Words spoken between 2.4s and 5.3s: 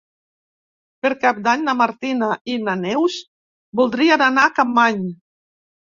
i na Neus voldrien anar a Capmany.